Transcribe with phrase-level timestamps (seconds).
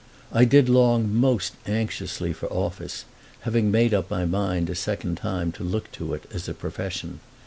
[0.31, 3.05] I did long most anxiously for office,
[3.41, 7.19] having made up my mind a second time to look to it as a profession.